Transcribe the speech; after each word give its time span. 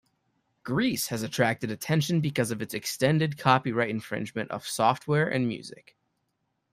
Greece 0.63 1.09
has 1.09 1.21
attracted 1.21 1.69
attention 1.69 2.21
because 2.21 2.49
of 2.49 2.59
its 2.59 2.73
extended 2.73 3.37
copyright 3.37 3.91
infringement 3.91 4.49
of 4.49 4.65
software 4.65 5.29
and 5.29 5.47
music. 5.47 5.95